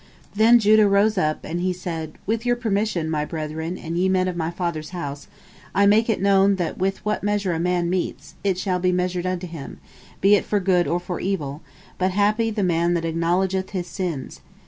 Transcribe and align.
Then 0.35 0.57
Judah 0.57 0.87
rose 0.89 1.15
up, 1.15 1.45
and 1.45 1.75
said: 1.75 2.13
"With 2.25 2.43
your 2.43 2.55
permission, 2.55 3.07
my 3.07 3.23
brethren, 3.23 3.77
and 3.77 3.99
ye 3.99 4.09
men 4.09 4.27
of 4.27 4.35
my 4.35 4.49
father's 4.49 4.89
house, 4.97 5.27
I 5.75 5.85
make 5.85 6.09
it 6.09 6.19
known 6.19 6.55
that 6.55 6.79
with 6.79 7.05
what 7.05 7.23
measure 7.23 7.53
a 7.53 7.59
man 7.59 7.87
metes, 7.87 8.33
it 8.43 8.57
shall 8.57 8.79
be 8.79 8.91
measured 8.91 9.27
unto 9.27 9.45
him, 9.45 9.77
be 10.19 10.33
it 10.33 10.43
for 10.43 10.59
good 10.59 10.87
or 10.87 10.99
for 10.99 11.19
evil, 11.19 11.61
but 11.99 12.09
happy 12.09 12.49
the 12.49 12.63
man 12.63 12.95
that 12.95 13.05
acknowledgeth 13.05 13.69
his 13.73 13.85
sins. 13.85 14.41